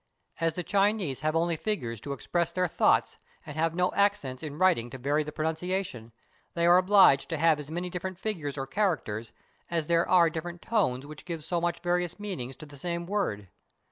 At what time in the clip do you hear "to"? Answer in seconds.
2.01-2.11, 4.89-4.97, 7.29-7.37, 12.55-12.65